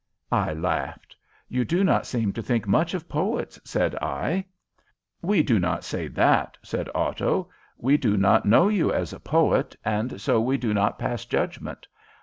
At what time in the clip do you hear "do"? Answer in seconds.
1.63-1.83, 5.43-5.59, 7.97-8.17, 10.57-10.73